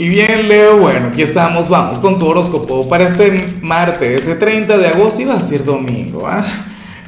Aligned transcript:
Y 0.00 0.08
bien, 0.08 0.48
Leo, 0.48 0.78
bueno, 0.78 1.08
aquí 1.08 1.22
estamos, 1.22 1.68
vamos 1.68 1.98
con 1.98 2.20
tu 2.20 2.26
horóscopo 2.28 2.88
para 2.88 3.02
este 3.04 3.56
martes, 3.62 4.22
ese 4.28 4.36
30 4.36 4.78
de 4.78 4.86
agosto, 4.86 5.20
iba 5.20 5.34
a 5.34 5.40
ser 5.40 5.64
domingo, 5.64 6.24
¿ah? 6.24 6.46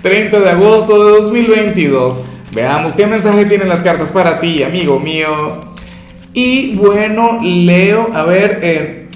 30 0.00 0.40
de 0.40 0.50
agosto 0.50 1.04
de 1.04 1.18
2022. 1.18 2.18
Veamos 2.52 2.94
qué 2.94 3.06
mensaje 3.06 3.44
tienen 3.44 3.68
las 3.68 3.82
cartas 3.82 4.10
para 4.10 4.40
ti, 4.40 4.62
amigo 4.62 4.98
mío. 4.98 5.74
Y 6.32 6.76
bueno, 6.76 7.40
Leo, 7.42 8.08
a 8.14 8.24
ver, 8.24 8.60
eh, 8.62 9.08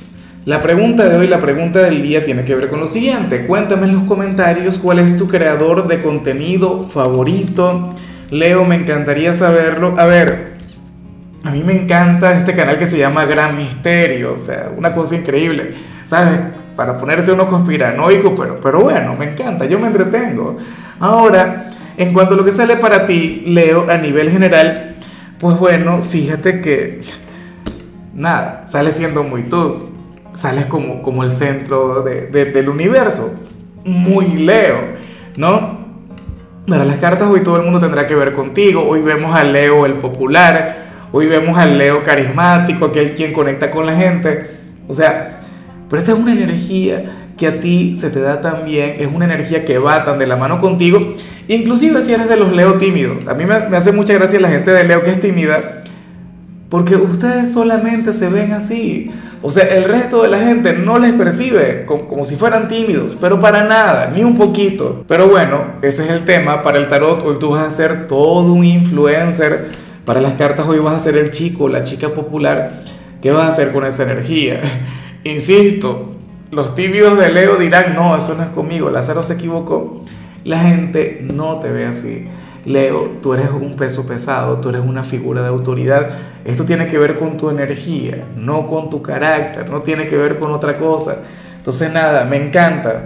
la 0.44 0.60
pregunta 0.60 1.08
de 1.08 1.16
hoy, 1.16 1.26
la 1.26 1.40
pregunta 1.40 1.78
del 1.78 2.02
día 2.02 2.26
tiene 2.26 2.44
que 2.44 2.54
ver 2.54 2.68
con 2.68 2.78
lo 2.78 2.86
siguiente. 2.86 3.46
Cuéntame 3.46 3.86
en 3.86 3.94
los 3.94 4.02
comentarios 4.04 4.76
cuál 4.76 4.98
es 4.98 5.16
tu 5.16 5.28
creador 5.28 5.88
de 5.88 6.02
contenido 6.02 6.90
favorito. 6.92 7.94
Leo, 8.30 8.66
me 8.66 8.74
encantaría 8.74 9.32
saberlo. 9.32 9.94
A 9.96 10.04
ver, 10.04 10.51
a 11.44 11.50
mí 11.50 11.62
me 11.64 11.72
encanta 11.72 12.38
este 12.38 12.54
canal 12.54 12.78
que 12.78 12.86
se 12.86 12.98
llama 12.98 13.24
Gran 13.24 13.56
Misterio, 13.56 14.34
o 14.34 14.38
sea, 14.38 14.70
una 14.76 14.92
cosa 14.92 15.16
increíble, 15.16 15.74
¿sabes? 16.04 16.38
Para 16.76 16.96
ponerse 16.96 17.32
uno 17.32 17.48
conspiranoico, 17.48 18.34
pero, 18.34 18.56
pero 18.56 18.80
bueno, 18.80 19.14
me 19.18 19.32
encanta, 19.32 19.64
yo 19.64 19.78
me 19.78 19.88
entretengo. 19.88 20.56
Ahora, 21.00 21.70
en 21.96 22.12
cuanto 22.12 22.34
a 22.34 22.36
lo 22.36 22.44
que 22.44 22.52
sale 22.52 22.76
para 22.76 23.06
ti, 23.06 23.42
Leo, 23.46 23.90
a 23.90 23.96
nivel 23.96 24.30
general, 24.30 24.96
pues 25.38 25.58
bueno, 25.58 26.02
fíjate 26.02 26.60
que 26.60 27.00
nada, 28.14 28.62
sale 28.66 28.92
siendo 28.92 29.24
muy 29.24 29.42
tú, 29.44 29.90
sales 30.34 30.66
como, 30.66 31.02
como 31.02 31.24
el 31.24 31.30
centro 31.30 32.02
de, 32.02 32.26
del 32.28 32.68
universo, 32.68 33.34
muy 33.84 34.26
Leo, 34.26 34.76
¿no? 35.36 35.82
Para 36.68 36.84
las 36.84 36.98
cartas 36.98 37.28
hoy 37.28 37.40
todo 37.42 37.56
el 37.56 37.62
mundo 37.62 37.80
tendrá 37.80 38.06
que 38.06 38.14
ver 38.14 38.32
contigo, 38.32 38.84
hoy 38.86 39.02
vemos 39.02 39.34
a 39.34 39.42
Leo 39.42 39.84
el 39.84 39.94
popular, 39.94 40.81
Hoy 41.14 41.26
vemos 41.26 41.58
al 41.58 41.76
Leo 41.76 42.02
carismático, 42.02 42.86
aquel 42.86 43.14
quien 43.14 43.34
conecta 43.34 43.70
con 43.70 43.84
la 43.84 43.94
gente. 43.94 44.46
O 44.88 44.94
sea, 44.94 45.40
pero 45.90 46.00
esta 46.00 46.12
es 46.12 46.18
una 46.18 46.32
energía 46.32 47.26
que 47.36 47.46
a 47.46 47.60
ti 47.60 47.94
se 47.94 48.08
te 48.08 48.20
da 48.20 48.40
también, 48.40 48.96
es 48.98 49.08
una 49.12 49.26
energía 49.26 49.62
que 49.66 49.76
va 49.76 50.06
tan 50.06 50.18
de 50.18 50.26
la 50.26 50.36
mano 50.36 50.58
contigo, 50.58 51.00
inclusive 51.48 52.00
si 52.00 52.14
eres 52.14 52.30
de 52.30 52.36
los 52.36 52.52
Leo 52.52 52.78
tímidos. 52.78 53.28
A 53.28 53.34
mí 53.34 53.44
me, 53.44 53.54
hace 53.54 53.92
mucha 53.92 54.14
gracia 54.14 54.40
la 54.40 54.48
gente 54.48 54.70
de 54.70 54.84
Leo 54.84 55.02
que 55.02 55.10
es 55.10 55.20
tímida, 55.20 55.82
porque 56.70 56.96
ustedes 56.96 57.52
solamente 57.52 58.14
se 58.14 58.30
ven 58.30 58.52
así. 58.52 59.10
O 59.42 59.50
sea, 59.50 59.64
el 59.64 59.84
resto 59.84 60.22
de 60.22 60.28
la 60.28 60.38
gente 60.38 60.72
no 60.72 60.98
les 60.98 61.12
percibe 61.12 61.84
como, 61.84 62.08
como, 62.08 62.24
si 62.24 62.36
fueran 62.36 62.68
tímidos, 62.68 63.18
pero 63.20 63.38
para 63.38 63.64
nada, 63.64 64.10
ni 64.14 64.24
un 64.24 64.34
poquito. 64.34 65.04
Pero 65.08 65.28
bueno, 65.28 65.74
ese 65.82 66.04
es 66.04 66.10
el 66.10 66.24
tema 66.24 66.62
para 66.62 66.78
el 66.78 66.88
tarot. 66.88 67.22
Hoy 67.22 67.36
tú 67.38 67.50
vas 67.50 67.66
a 67.66 67.70
ser 67.70 68.08
todo 68.08 68.50
un 68.52 68.64
influencer 68.64 69.91
para 70.04 70.20
las 70.20 70.34
cartas 70.34 70.66
hoy 70.66 70.78
vas 70.78 70.96
a 70.96 71.00
ser 71.00 71.16
el 71.16 71.30
chico, 71.30 71.68
la 71.68 71.82
chica 71.82 72.10
popular. 72.10 72.82
¿Qué 73.20 73.30
vas 73.30 73.44
a 73.44 73.48
hacer 73.48 73.72
con 73.72 73.84
esa 73.84 74.02
energía? 74.02 74.60
Insisto, 75.24 76.12
los 76.50 76.74
tímidos 76.74 77.18
de 77.18 77.30
Leo 77.30 77.56
dirán, 77.56 77.94
no, 77.94 78.16
eso 78.16 78.34
no 78.34 78.42
es 78.42 78.48
conmigo, 78.50 78.90
Lázaro 78.90 79.22
se 79.22 79.34
equivocó. 79.34 80.04
La 80.44 80.60
gente 80.60 81.24
no 81.32 81.60
te 81.60 81.70
ve 81.70 81.86
así. 81.86 82.28
Leo, 82.64 83.18
tú 83.22 83.34
eres 83.34 83.50
un 83.50 83.76
peso 83.76 84.06
pesado, 84.06 84.58
tú 84.58 84.68
eres 84.68 84.82
una 84.82 85.02
figura 85.02 85.42
de 85.42 85.48
autoridad. 85.48 86.10
Esto 86.44 86.64
tiene 86.64 86.86
que 86.86 86.98
ver 86.98 87.18
con 87.18 87.36
tu 87.36 87.50
energía, 87.50 88.24
no 88.36 88.66
con 88.66 88.90
tu 88.90 89.02
carácter, 89.02 89.70
no 89.70 89.82
tiene 89.82 90.06
que 90.06 90.16
ver 90.16 90.38
con 90.38 90.50
otra 90.50 90.76
cosa. 90.76 91.18
Entonces 91.56 91.92
nada, 91.92 92.24
me 92.24 92.36
encanta. 92.36 93.04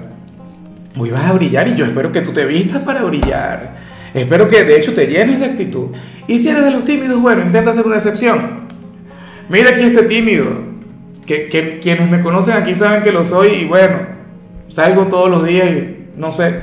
Hoy 0.98 1.10
vas 1.10 1.24
a 1.24 1.32
brillar 1.32 1.68
y 1.68 1.74
yo 1.74 1.84
espero 1.84 2.10
que 2.10 2.22
tú 2.22 2.32
te 2.32 2.46
vistas 2.46 2.82
para 2.82 3.02
brillar. 3.02 3.76
Espero 4.16 4.48
que 4.48 4.64
de 4.64 4.76
hecho 4.76 4.94
te 4.94 5.06
llenes 5.06 5.40
de 5.40 5.46
actitud. 5.46 5.88
Y 6.26 6.38
si 6.38 6.48
eres 6.48 6.64
de 6.64 6.70
los 6.70 6.84
tímidos, 6.84 7.20
bueno, 7.20 7.42
intenta 7.42 7.70
hacer 7.70 7.86
una 7.86 7.96
excepción. 7.96 8.66
Mira 9.50 9.70
aquí 9.70 9.82
este 9.82 10.04
tímido. 10.04 10.46
Que, 11.26 11.48
que 11.48 11.80
quienes 11.80 12.10
me 12.10 12.20
conocen 12.20 12.54
aquí 12.54 12.74
saben 12.74 13.02
que 13.02 13.12
lo 13.12 13.24
soy 13.24 13.48
y 13.48 13.64
bueno, 13.66 13.98
salgo 14.68 15.06
todos 15.08 15.28
los 15.28 15.44
días 15.46 15.68
y 15.70 16.18
no 16.18 16.32
sé. 16.32 16.54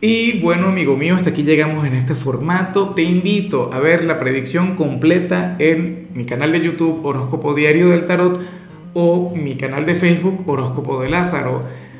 Y 0.00 0.40
bueno, 0.40 0.68
amigo 0.68 0.96
mío, 0.96 1.16
hasta 1.16 1.30
aquí 1.30 1.42
llegamos 1.42 1.84
en 1.86 1.94
este 1.94 2.14
formato. 2.14 2.90
Te 2.90 3.02
invito 3.02 3.72
a 3.72 3.80
ver 3.80 4.04
la 4.04 4.20
predicción 4.20 4.76
completa 4.76 5.56
en 5.58 6.08
mi 6.14 6.24
canal 6.24 6.52
de 6.52 6.60
YouTube 6.60 7.04
Horóscopo 7.04 7.54
Diario 7.54 7.88
del 7.88 8.04
Tarot 8.04 8.38
o 8.94 9.34
mi 9.34 9.56
canal 9.56 9.86
de 9.86 9.94
Facebook 9.94 10.44
Horóscopo 10.46 11.02
de 11.02 11.08
Lázaro. 11.08 11.64